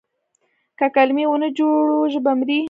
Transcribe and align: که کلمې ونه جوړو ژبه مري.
که 0.77 0.85
کلمې 0.95 1.25
ونه 1.27 1.47
جوړو 1.57 1.97
ژبه 2.13 2.31
مري. 2.39 2.59